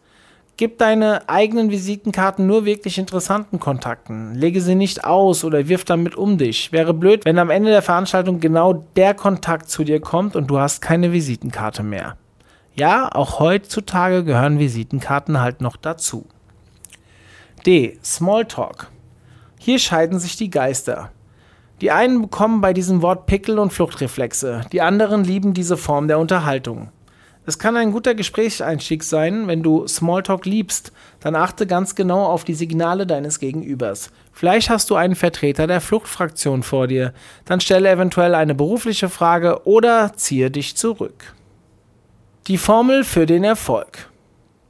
Gib 0.60 0.76
deine 0.76 1.26
eigenen 1.26 1.70
Visitenkarten 1.70 2.46
nur 2.46 2.66
wirklich 2.66 2.98
interessanten 2.98 3.58
Kontakten. 3.60 4.34
Lege 4.34 4.60
sie 4.60 4.74
nicht 4.74 5.04
aus 5.04 5.42
oder 5.42 5.68
wirf 5.68 5.86
damit 5.86 6.16
um 6.16 6.36
dich. 6.36 6.70
Wäre 6.70 6.92
blöd, 6.92 7.24
wenn 7.24 7.38
am 7.38 7.48
Ende 7.48 7.70
der 7.70 7.80
Veranstaltung 7.80 8.40
genau 8.40 8.84
der 8.94 9.14
Kontakt 9.14 9.70
zu 9.70 9.84
dir 9.84 10.02
kommt 10.02 10.36
und 10.36 10.48
du 10.48 10.58
hast 10.58 10.82
keine 10.82 11.12
Visitenkarte 11.12 11.82
mehr. 11.82 12.18
Ja, 12.74 13.08
auch 13.10 13.40
heutzutage 13.40 14.22
gehören 14.22 14.58
Visitenkarten 14.58 15.40
halt 15.40 15.62
noch 15.62 15.78
dazu. 15.78 16.26
D. 17.64 17.98
Smalltalk. 18.04 18.88
Hier 19.58 19.78
scheiden 19.78 20.18
sich 20.18 20.36
die 20.36 20.50
Geister. 20.50 21.10
Die 21.80 21.90
einen 21.90 22.20
bekommen 22.20 22.60
bei 22.60 22.74
diesem 22.74 23.00
Wort 23.00 23.24
Pickel 23.24 23.58
und 23.58 23.72
Fluchtreflexe, 23.72 24.66
die 24.72 24.82
anderen 24.82 25.24
lieben 25.24 25.54
diese 25.54 25.78
Form 25.78 26.06
der 26.06 26.18
Unterhaltung. 26.18 26.90
Es 27.46 27.58
kann 27.58 27.76
ein 27.76 27.92
guter 27.92 28.14
Gesprächseinstieg 28.14 29.02
sein, 29.02 29.46
wenn 29.46 29.62
du 29.62 29.86
Smalltalk 29.86 30.44
liebst, 30.44 30.92
dann 31.20 31.34
achte 31.34 31.66
ganz 31.66 31.94
genau 31.94 32.26
auf 32.26 32.44
die 32.44 32.54
Signale 32.54 33.06
deines 33.06 33.38
Gegenübers. 33.38 34.10
Vielleicht 34.32 34.68
hast 34.68 34.90
du 34.90 34.94
einen 34.96 35.16
Vertreter 35.16 35.66
der 35.66 35.80
Fluchtfraktion 35.80 36.62
vor 36.62 36.86
dir, 36.86 37.14
dann 37.46 37.60
stelle 37.60 37.90
eventuell 37.90 38.34
eine 38.34 38.54
berufliche 38.54 39.08
Frage 39.08 39.66
oder 39.66 40.12
ziehe 40.14 40.50
dich 40.50 40.76
zurück. 40.76 41.34
Die 42.46 42.58
Formel 42.58 43.04
für 43.04 43.26
den 43.26 43.44
Erfolg. 43.44 44.10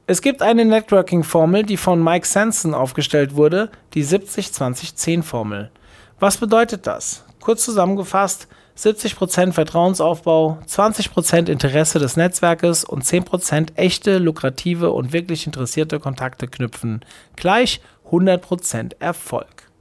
Es 0.07 0.21
gibt 0.21 0.41
eine 0.41 0.65
Networking-Formel, 0.65 1.63
die 1.63 1.77
von 1.77 2.03
Mike 2.03 2.27
Sanson 2.27 2.73
aufgestellt 2.73 3.35
wurde, 3.35 3.69
die 3.93 4.03
70-20-10-Formel. 4.03 5.71
Was 6.19 6.37
bedeutet 6.37 6.87
das? 6.87 7.23
Kurz 7.39 7.63
zusammengefasst, 7.65 8.47
70% 8.81 9.51
Vertrauensaufbau, 9.53 10.57
20% 10.67 11.49
Interesse 11.49 11.99
des 11.99 12.17
Netzwerkes 12.17 12.83
und 12.83 13.03
10% 13.03 13.75
echte, 13.75 14.17
lukrative 14.17 14.91
und 14.91 15.13
wirklich 15.13 15.45
interessierte 15.45 15.99
Kontakte 15.99 16.47
knüpfen. 16.47 17.05
Gleich 17.35 17.79
100% 18.09 18.93
Erfolg. 18.99 19.71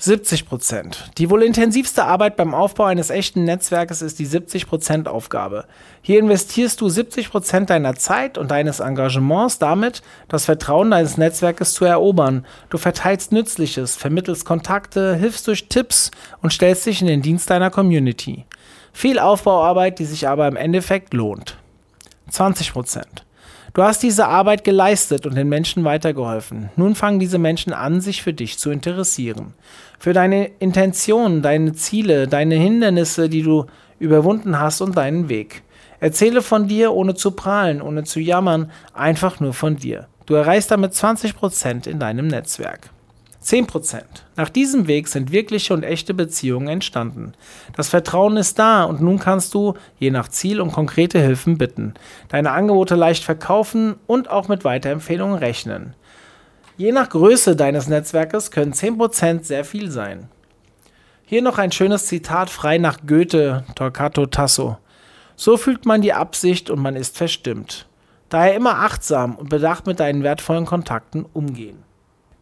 70 0.00 0.46
Prozent. 0.46 1.10
Die 1.18 1.28
wohl 1.28 1.42
intensivste 1.42 2.04
Arbeit 2.04 2.36
beim 2.36 2.54
Aufbau 2.54 2.84
eines 2.84 3.10
echten 3.10 3.42
Netzwerkes 3.42 4.00
ist 4.00 4.20
die 4.20 4.26
70 4.26 4.68
Prozent 4.68 5.08
Aufgabe. 5.08 5.64
Hier 6.02 6.20
investierst 6.20 6.80
du 6.80 6.88
70 6.88 7.30
Prozent 7.30 7.70
deiner 7.70 7.96
Zeit 7.96 8.38
und 8.38 8.52
deines 8.52 8.78
Engagements 8.78 9.58
damit, 9.58 10.02
das 10.28 10.44
Vertrauen 10.44 10.92
deines 10.92 11.16
Netzwerkes 11.16 11.74
zu 11.74 11.84
erobern. 11.84 12.46
Du 12.70 12.78
verteilst 12.78 13.32
Nützliches, 13.32 13.96
vermittelst 13.96 14.44
Kontakte, 14.44 15.16
hilfst 15.16 15.48
durch 15.48 15.68
Tipps 15.68 16.12
und 16.42 16.52
stellst 16.52 16.86
dich 16.86 17.00
in 17.00 17.08
den 17.08 17.22
Dienst 17.22 17.50
deiner 17.50 17.70
Community. 17.70 18.46
Viel 18.98 19.20
Aufbauarbeit, 19.20 20.00
die 20.00 20.04
sich 20.04 20.26
aber 20.26 20.48
im 20.48 20.56
Endeffekt 20.56 21.14
lohnt. 21.14 21.56
20 22.30 22.72
Prozent. 22.72 23.24
Du 23.72 23.84
hast 23.84 24.02
diese 24.02 24.26
Arbeit 24.26 24.64
geleistet 24.64 25.24
und 25.24 25.36
den 25.36 25.48
Menschen 25.48 25.84
weitergeholfen. 25.84 26.70
Nun 26.74 26.96
fangen 26.96 27.20
diese 27.20 27.38
Menschen 27.38 27.72
an, 27.72 28.00
sich 28.00 28.24
für 28.24 28.32
dich 28.32 28.58
zu 28.58 28.72
interessieren. 28.72 29.54
Für 30.00 30.14
deine 30.14 30.46
Intentionen, 30.58 31.42
deine 31.42 31.74
Ziele, 31.74 32.26
deine 32.26 32.56
Hindernisse, 32.56 33.28
die 33.28 33.44
du 33.44 33.66
überwunden 34.00 34.58
hast 34.58 34.80
und 34.80 34.96
deinen 34.96 35.28
Weg. 35.28 35.62
Erzähle 36.00 36.42
von 36.42 36.66
dir, 36.66 36.92
ohne 36.92 37.14
zu 37.14 37.30
prahlen, 37.30 37.80
ohne 37.80 38.02
zu 38.02 38.18
jammern, 38.18 38.72
einfach 38.94 39.38
nur 39.38 39.54
von 39.54 39.76
dir. 39.76 40.08
Du 40.26 40.34
erreichst 40.34 40.72
damit 40.72 40.94
20% 40.94 41.86
in 41.86 42.00
deinem 42.00 42.26
Netzwerk. 42.26 42.90
10%. 43.48 44.02
Nach 44.36 44.50
diesem 44.50 44.88
Weg 44.88 45.08
sind 45.08 45.32
wirkliche 45.32 45.72
und 45.72 45.82
echte 45.82 46.12
Beziehungen 46.12 46.68
entstanden. 46.68 47.32
Das 47.74 47.88
Vertrauen 47.88 48.36
ist 48.36 48.58
da 48.58 48.84
und 48.84 49.00
nun 49.00 49.18
kannst 49.18 49.54
du, 49.54 49.72
je 49.98 50.10
nach 50.10 50.28
Ziel, 50.28 50.60
um 50.60 50.70
konkrete 50.70 51.18
Hilfen 51.18 51.56
bitten, 51.56 51.94
deine 52.28 52.50
Angebote 52.50 52.94
leicht 52.94 53.24
verkaufen 53.24 53.96
und 54.06 54.28
auch 54.28 54.48
mit 54.48 54.64
Weiterempfehlungen 54.64 55.38
rechnen. 55.38 55.94
Je 56.76 56.92
nach 56.92 57.08
Größe 57.08 57.56
deines 57.56 57.88
Netzwerkes 57.88 58.50
können 58.50 58.74
10% 58.74 59.44
sehr 59.44 59.64
viel 59.64 59.90
sein. 59.90 60.28
Hier 61.24 61.40
noch 61.40 61.56
ein 61.56 61.72
schönes 61.72 62.04
Zitat 62.04 62.50
frei 62.50 62.76
nach 62.76 62.98
Goethe, 63.06 63.64
Torquato 63.74 64.26
Tasso. 64.26 64.76
So 65.36 65.56
fühlt 65.56 65.86
man 65.86 66.02
die 66.02 66.12
Absicht 66.12 66.68
und 66.68 66.80
man 66.80 66.96
ist 66.96 67.16
verstimmt. 67.16 67.86
Daher 68.28 68.54
immer 68.54 68.80
achtsam 68.80 69.36
und 69.36 69.48
bedacht 69.48 69.86
mit 69.86 70.00
deinen 70.00 70.22
wertvollen 70.22 70.66
Kontakten 70.66 71.24
umgehen. 71.32 71.87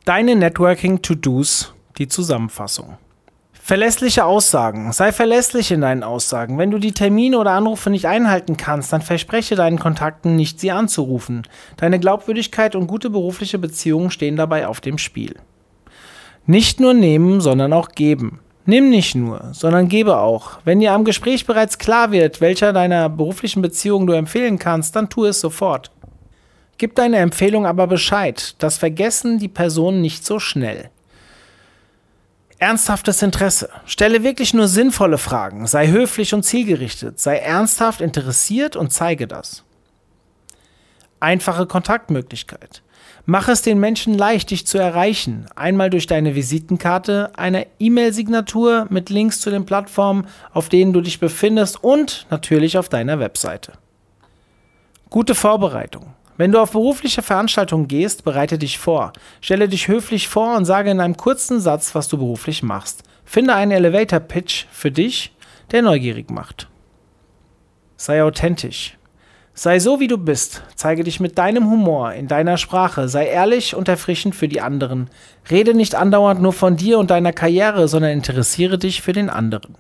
Deine 0.07 0.37
Networking-To-Dos, 0.37 1.75
die 1.99 2.07
Zusammenfassung. 2.07 2.97
Verlässliche 3.53 4.25
Aussagen. 4.25 4.93
Sei 4.93 5.11
verlässlich 5.11 5.73
in 5.73 5.81
deinen 5.81 6.05
Aussagen. 6.05 6.59
Wenn 6.59 6.71
du 6.71 6.79
die 6.79 6.93
Termine 6.93 7.37
oder 7.41 7.51
Anrufe 7.51 7.91
nicht 7.91 8.07
einhalten 8.07 8.57
kannst, 8.57 8.93
dann 8.93 9.03
verspreche 9.03 9.57
deinen 9.57 9.81
Kontakten 9.81 10.37
nicht, 10.37 10.61
sie 10.61 10.71
anzurufen. 10.71 11.43
Deine 11.77 11.99
Glaubwürdigkeit 11.99 12.77
und 12.77 12.87
gute 12.87 13.11
berufliche 13.11 13.59
Beziehungen 13.59 14.13
stehen 14.13 14.37
dabei 14.37 14.69
auf 14.69 14.81
dem 14.81 14.97
Spiel. 14.97 15.35
Nicht 16.47 16.79
nur 16.79 16.95
nehmen, 16.95 17.41
sondern 17.41 17.73
auch 17.73 17.89
geben. 17.89 18.39
Nimm 18.65 18.91
nicht 18.91 19.17
nur, 19.17 19.49
sondern 19.55 19.89
gebe 19.89 20.19
auch. 20.19 20.61
Wenn 20.65 20.79
dir 20.79 20.93
am 20.93 21.05
Gespräch 21.05 21.47
bereits 21.47 21.79
klar 21.79 22.13
wird, 22.13 22.41
welcher 22.41 22.73
deiner 22.73 23.09
beruflichen 23.09 23.61
Beziehungen 23.61 24.07
du 24.07 24.13
empfehlen 24.13 24.61
kannst, 24.61 24.95
dann 24.95 25.09
tu 25.09 25.25
es 25.25 25.41
sofort. 25.41 25.91
Gib 26.79 26.95
deine 26.95 27.19
Empfehlung 27.19 27.67
aber 27.67 27.87
Bescheid. 27.87 28.55
Das 28.59 28.77
vergessen 28.77 29.39
die 29.39 29.49
Personen 29.49 30.01
nicht 30.01 30.27
so 30.27 30.39
schnell. 30.39 30.91
Ernsthaftes 32.59 33.23
Interesse. 33.23 33.69
Stelle 33.85 34.23
wirklich 34.23 34.55
nur 34.55 34.69
sinnvolle 34.69 35.19
Fragen. 35.19 35.67
Sei 35.67 35.89
höflich 35.89 36.33
und 36.35 36.43
zielgerichtet. 36.43 37.21
Sei 37.21 37.37
ernsthaft 37.37 38.01
interessiert 38.01 38.77
und 38.77 38.93
zeige 38.93 39.27
das. 39.27 39.63
Einfache 41.21 41.67
Kontaktmöglichkeit. 41.67 42.83
Mach 43.29 43.49
es 43.49 43.61
den 43.61 43.79
Menschen 43.81 44.17
leicht, 44.17 44.51
dich 44.51 44.67
zu 44.67 44.79
erreichen. 44.79 45.47
Einmal 45.57 45.91
durch 45.91 46.07
deine 46.07 46.35
Visitenkarte, 46.35 47.33
eine 47.37 47.67
E-Mail-Signatur 47.79 48.87
mit 48.89 49.11
Links 49.11 49.41
zu 49.41 49.51
den 49.51 49.67
Plattformen, 49.67 50.29
auf 50.53 50.69
denen 50.69 50.93
du 50.93 51.01
dich 51.01 51.19
befindest 51.19 51.83
und 51.83 52.27
natürlich 52.31 52.79
auf 52.79 52.89
deiner 52.89 53.19
Webseite. 53.19 53.73
Gute 55.11 55.35
Vorbereitung. 55.35 56.16
Wenn 56.37 56.53
du 56.53 56.61
auf 56.61 56.73
berufliche 56.73 57.23
Veranstaltungen 57.23 57.89
gehst, 57.89 58.25
bereite 58.25 58.59
dich 58.59 58.79
vor. 58.79 59.13
Stelle 59.41 59.69
dich 59.69 59.89
höflich 59.89 60.29
vor 60.29 60.57
und 60.57 60.65
sage 60.65 60.91
in 60.91 61.01
einem 61.01 61.17
kurzen 61.17 61.61
Satz, 61.61 61.95
was 61.95 62.09
du 62.09 62.19
beruflich 62.19 62.63
machst. 62.63 63.03
Finde 63.25 63.55
einen 63.55 63.73
Elevator 63.73 64.21
Pitch 64.21 64.67
für 64.71 64.91
dich, 64.91 65.33
der 65.73 65.83
neugierig 65.83 66.31
macht. 66.31 66.69
Sei 67.97 68.23
authentisch. 68.23 68.97
Sei 69.55 69.81
so, 69.81 70.01
wie 70.01 70.07
du 70.07 70.19
bist. 70.19 70.63
Zeige 70.75 71.03
dich 71.03 71.19
mit 71.19 71.39
deinem 71.39 71.71
Humor, 71.71 72.13
in 72.13 72.29
deiner 72.29 72.59
Sprache. 72.59 73.09
Sei 73.09 73.27
ehrlich 73.27 73.75
und 73.75 73.89
erfrischend 73.89 74.35
für 74.35 74.49
die 74.49 74.61
anderen. 74.61 75.09
Rede 75.51 75.73
nicht 75.73 75.95
andauernd 75.95 76.43
nur 76.43 76.53
von 76.53 76.77
dir 76.77 76.99
und 76.99 77.11
deiner 77.11 77.33
Karriere, 77.33 77.89
sondern 77.89 78.11
interessiere 78.11 78.77
dich 78.77 79.01
für 79.01 79.15
den 79.15 79.31
anderen. 79.31 79.77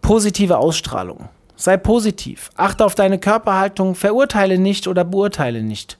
Positive 0.00 0.58
Ausstrahlung. 0.58 1.28
Sei 1.62 1.76
positiv, 1.76 2.50
achte 2.56 2.84
auf 2.84 2.96
deine 2.96 3.20
Körperhaltung, 3.20 3.94
verurteile 3.94 4.58
nicht 4.58 4.88
oder 4.88 5.04
beurteile 5.04 5.62
nicht. 5.62 5.96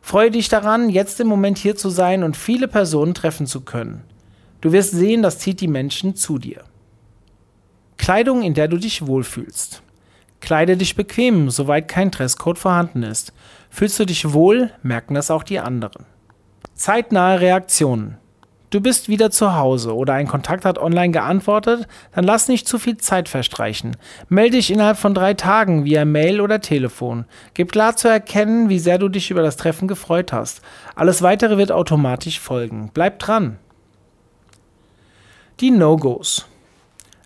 Freue 0.00 0.32
dich 0.32 0.48
daran, 0.48 0.90
jetzt 0.90 1.20
im 1.20 1.28
Moment 1.28 1.58
hier 1.58 1.76
zu 1.76 1.90
sein 1.90 2.24
und 2.24 2.36
viele 2.36 2.66
Personen 2.66 3.14
treffen 3.14 3.46
zu 3.46 3.60
können. 3.60 4.02
Du 4.60 4.72
wirst 4.72 4.90
sehen, 4.90 5.22
das 5.22 5.38
zieht 5.38 5.60
die 5.60 5.68
Menschen 5.68 6.16
zu 6.16 6.38
dir. 6.38 6.64
Kleidung, 7.98 8.42
in 8.42 8.54
der 8.54 8.66
du 8.66 8.78
dich 8.78 9.06
wohlfühlst. 9.06 9.80
Kleide 10.40 10.76
dich 10.76 10.96
bequem, 10.96 11.50
soweit 11.50 11.86
kein 11.86 12.10
Dresscode 12.10 12.58
vorhanden 12.58 13.04
ist. 13.04 13.32
Fühlst 13.70 14.00
du 14.00 14.06
dich 14.06 14.32
wohl, 14.32 14.72
merken 14.82 15.14
das 15.14 15.30
auch 15.30 15.44
die 15.44 15.60
anderen. 15.60 16.04
Zeitnahe 16.74 17.40
Reaktionen. 17.40 18.18
Du 18.70 18.80
bist 18.80 19.08
wieder 19.08 19.30
zu 19.30 19.54
Hause 19.54 19.94
oder 19.94 20.14
ein 20.14 20.26
Kontakt 20.26 20.64
hat 20.64 20.78
online 20.78 21.12
geantwortet, 21.12 21.86
dann 22.14 22.24
lass 22.24 22.48
nicht 22.48 22.66
zu 22.66 22.78
viel 22.78 22.96
Zeit 22.96 23.28
verstreichen. 23.28 23.96
Melde 24.28 24.56
dich 24.56 24.72
innerhalb 24.72 24.98
von 24.98 25.14
drei 25.14 25.34
Tagen 25.34 25.84
via 25.84 26.04
Mail 26.04 26.40
oder 26.40 26.60
Telefon. 26.60 27.26
Gib 27.54 27.70
klar 27.70 27.96
zu 27.96 28.08
erkennen, 28.08 28.68
wie 28.68 28.80
sehr 28.80 28.98
du 28.98 29.08
dich 29.08 29.30
über 29.30 29.42
das 29.42 29.56
Treffen 29.56 29.86
gefreut 29.86 30.32
hast. 30.32 30.62
Alles 30.96 31.22
weitere 31.22 31.58
wird 31.58 31.70
automatisch 31.70 32.40
folgen. 32.40 32.90
Bleib 32.92 33.20
dran. 33.20 33.58
Die 35.60 35.70
No-Gos. 35.70 36.46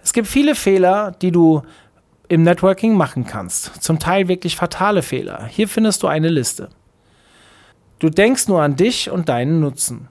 Es 0.02 0.12
gibt 0.12 0.28
viele 0.28 0.54
Fehler, 0.54 1.12
die 1.22 1.32
du 1.32 1.62
im 2.28 2.42
Networking 2.42 2.96
machen 2.96 3.26
kannst. 3.26 3.82
Zum 3.82 3.98
Teil 3.98 4.28
wirklich 4.28 4.56
fatale 4.56 5.02
Fehler. 5.02 5.46
Hier 5.46 5.68
findest 5.68 6.02
du 6.02 6.06
eine 6.06 6.28
Liste. 6.28 6.68
Du 7.98 8.08
denkst 8.08 8.46
nur 8.46 8.62
an 8.62 8.76
dich 8.76 9.10
und 9.10 9.28
deinen 9.28 9.60
Nutzen. 9.60 10.08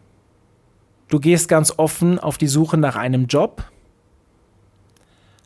Du 1.10 1.20
gehst 1.20 1.50
ganz 1.50 1.74
offen 1.76 2.20
auf 2.20 2.38
die 2.38 2.48
Suche 2.48 2.78
nach 2.78 2.96
einem 2.96 3.26
Job. 3.26 3.64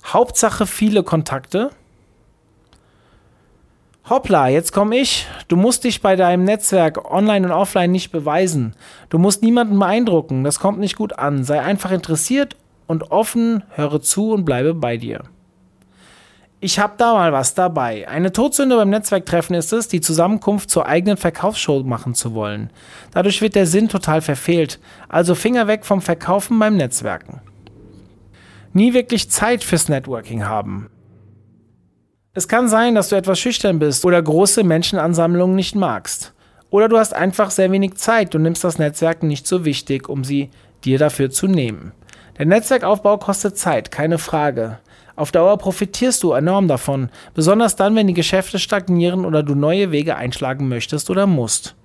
Hauptsache 0.05 0.67
viele 0.67 1.03
Kontakte. 1.03 1.71
Hoppla, 4.09 4.49
jetzt 4.49 4.73
komme 4.73 4.97
ich. 4.97 5.25
Du 5.47 5.55
musst 5.55 5.85
dich 5.85 6.01
bei 6.01 6.17
deinem 6.17 6.43
Netzwerk 6.43 7.09
online 7.09 7.47
und 7.47 7.53
offline 7.53 7.91
nicht 7.91 8.11
beweisen. 8.11 8.75
Du 9.07 9.17
musst 9.17 9.41
niemanden 9.41 9.79
beeindrucken. 9.79 10.43
Das 10.43 10.59
kommt 10.59 10.79
nicht 10.79 10.97
gut 10.97 11.17
an. 11.17 11.45
Sei 11.45 11.61
einfach 11.61 11.91
interessiert 11.91 12.57
und 12.85 13.11
offen, 13.11 13.63
höre 13.69 14.01
zu 14.01 14.33
und 14.33 14.43
bleibe 14.43 14.73
bei 14.73 14.97
dir. 14.97 15.23
Ich 16.63 16.79
habe 16.79 16.93
da 16.95 17.13
mal 17.13 17.33
was 17.33 17.55
dabei. 17.55 18.07
Eine 18.07 18.31
Todsünde 18.31 18.77
beim 18.77 18.89
Netzwerktreffen 18.89 19.53
ist 19.53 19.73
es, 19.73 19.89
die 19.89 19.99
Zusammenkunft 19.99 20.69
zur 20.69 20.85
eigenen 20.85 21.17
Verkaufsshow 21.17 21.83
machen 21.83 22.15
zu 22.15 22.35
wollen. 22.35 22.69
Dadurch 23.11 23.41
wird 23.41 23.55
der 23.55 23.67
Sinn 23.67 23.89
total 23.89 24.21
verfehlt. 24.21 24.79
Also 25.09 25.35
Finger 25.35 25.67
weg 25.67 25.85
vom 25.85 26.01
Verkaufen 26.01 26.57
beim 26.57 26.77
Netzwerken. 26.77 27.41
Nie 28.71 28.93
wirklich 28.93 29.29
Zeit 29.29 29.61
fürs 29.61 29.89
Networking 29.89 30.45
haben. 30.45 30.89
Es 32.33 32.47
kann 32.47 32.69
sein, 32.69 32.95
dass 32.95 33.09
du 33.09 33.17
etwas 33.17 33.41
schüchtern 33.41 33.79
bist 33.79 34.05
oder 34.05 34.21
große 34.21 34.63
Menschenansammlungen 34.63 35.57
nicht 35.57 35.75
magst. 35.75 36.33
Oder 36.69 36.87
du 36.87 36.97
hast 36.97 37.13
einfach 37.13 37.51
sehr 37.51 37.73
wenig 37.73 37.95
Zeit 37.95 38.35
und 38.35 38.41
nimmst 38.43 38.63
das 38.63 38.79
Netzwerk 38.79 39.21
nicht 39.21 39.47
so 39.47 39.65
wichtig, 39.65 40.07
um 40.07 40.23
sie 40.23 40.49
dir 40.85 40.97
dafür 40.97 41.29
zu 41.29 41.47
nehmen. 41.47 41.91
Der 42.37 42.45
Netzwerkaufbau 42.45 43.17
kostet 43.17 43.57
Zeit, 43.57 43.91
keine 43.91 44.17
Frage. 44.17 44.79
Auf 45.15 45.31
Dauer 45.31 45.57
profitierst 45.57 46.23
du 46.23 46.33
enorm 46.33 46.67
davon, 46.67 47.09
besonders 47.35 47.75
dann, 47.75 47.95
wenn 47.95 48.07
die 48.07 48.13
Geschäfte 48.13 48.57
stagnieren 48.57 49.25
oder 49.25 49.43
du 49.43 49.53
neue 49.53 49.91
Wege 49.91 50.15
einschlagen 50.15 50.67
möchtest 50.67 51.09
oder 51.09 51.27
musst. 51.27 51.75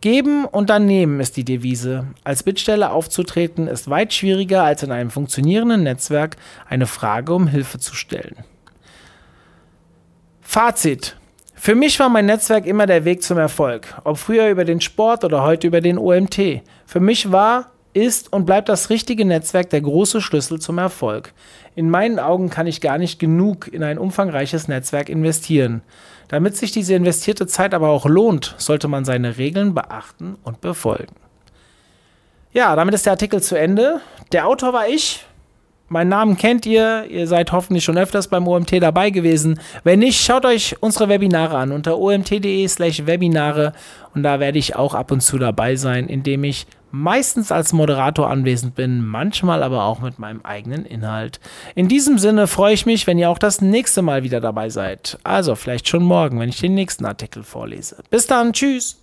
Geben 0.00 0.46
und 0.46 0.70
dann 0.70 0.86
nehmen 0.86 1.20
ist 1.20 1.36
die 1.36 1.44
Devise. 1.44 2.06
Als 2.24 2.42
Bittsteller 2.42 2.92
aufzutreten 2.92 3.68
ist 3.68 3.90
weit 3.90 4.14
schwieriger, 4.14 4.62
als 4.62 4.82
in 4.82 4.92
einem 4.92 5.10
funktionierenden 5.10 5.82
Netzwerk 5.82 6.36
eine 6.70 6.86
Frage 6.86 7.34
um 7.34 7.46
Hilfe 7.46 7.78
zu 7.78 7.94
stellen. 7.94 8.36
Fazit. 10.40 11.16
Für 11.54 11.74
mich 11.74 12.00
war 12.00 12.08
mein 12.08 12.24
Netzwerk 12.24 12.64
immer 12.64 12.86
der 12.86 13.04
Weg 13.04 13.22
zum 13.22 13.36
Erfolg, 13.36 13.94
ob 14.04 14.16
früher 14.16 14.48
über 14.48 14.64
den 14.64 14.80
Sport 14.80 15.22
oder 15.22 15.42
heute 15.42 15.66
über 15.66 15.82
den 15.82 15.98
OMT. 15.98 16.62
Für 16.86 17.00
mich 17.00 17.30
war 17.30 17.70
ist 17.92 18.32
und 18.32 18.46
bleibt 18.46 18.68
das 18.68 18.90
richtige 18.90 19.24
Netzwerk 19.24 19.70
der 19.70 19.80
große 19.80 20.20
Schlüssel 20.20 20.60
zum 20.60 20.78
Erfolg. 20.78 21.32
In 21.74 21.90
meinen 21.90 22.18
Augen 22.18 22.50
kann 22.50 22.66
ich 22.66 22.80
gar 22.80 22.98
nicht 22.98 23.18
genug 23.18 23.68
in 23.72 23.82
ein 23.82 23.98
umfangreiches 23.98 24.68
Netzwerk 24.68 25.08
investieren. 25.08 25.82
Damit 26.28 26.56
sich 26.56 26.72
diese 26.72 26.94
investierte 26.94 27.46
Zeit 27.46 27.74
aber 27.74 27.88
auch 27.88 28.06
lohnt, 28.06 28.54
sollte 28.58 28.86
man 28.86 29.04
seine 29.04 29.36
Regeln 29.36 29.74
beachten 29.74 30.36
und 30.44 30.60
befolgen. 30.60 31.16
Ja, 32.52 32.74
damit 32.76 32.94
ist 32.94 33.06
der 33.06 33.12
Artikel 33.12 33.42
zu 33.42 33.58
Ende. 33.58 34.00
Der 34.32 34.46
Autor 34.46 34.72
war 34.72 34.88
ich. 34.88 35.24
Meinen 35.88 36.10
Namen 36.10 36.36
kennt 36.36 36.66
ihr. 36.66 37.06
Ihr 37.08 37.26
seid 37.26 37.50
hoffentlich 37.50 37.82
schon 37.82 37.98
öfters 37.98 38.28
beim 38.28 38.46
OMT 38.46 38.80
dabei 38.80 39.10
gewesen. 39.10 39.58
Wenn 39.82 39.98
nicht, 39.98 40.20
schaut 40.20 40.44
euch 40.44 40.76
unsere 40.80 41.08
Webinare 41.08 41.56
an 41.56 41.72
unter 41.72 41.98
omt.de/slash 41.98 43.06
Webinare. 43.06 43.72
Und 44.14 44.22
da 44.22 44.38
werde 44.38 44.58
ich 44.58 44.76
auch 44.76 44.94
ab 44.94 45.10
und 45.10 45.20
zu 45.20 45.36
dabei 45.36 45.74
sein, 45.74 46.06
indem 46.06 46.44
ich 46.44 46.68
meistens 46.90 47.52
als 47.52 47.72
Moderator 47.72 48.30
anwesend 48.30 48.74
bin, 48.74 49.04
manchmal 49.04 49.62
aber 49.62 49.84
auch 49.84 50.00
mit 50.00 50.18
meinem 50.18 50.40
eigenen 50.42 50.84
Inhalt. 50.84 51.40
In 51.74 51.88
diesem 51.88 52.18
Sinne 52.18 52.46
freue 52.46 52.74
ich 52.74 52.86
mich, 52.86 53.06
wenn 53.06 53.18
ihr 53.18 53.30
auch 53.30 53.38
das 53.38 53.60
nächste 53.60 54.02
Mal 54.02 54.22
wieder 54.22 54.40
dabei 54.40 54.70
seid. 54.70 55.18
Also 55.24 55.54
vielleicht 55.54 55.88
schon 55.88 56.04
morgen, 56.04 56.38
wenn 56.40 56.48
ich 56.48 56.60
den 56.60 56.74
nächsten 56.74 57.04
Artikel 57.06 57.42
vorlese. 57.42 57.96
Bis 58.10 58.26
dann, 58.26 58.52
tschüss. 58.52 58.99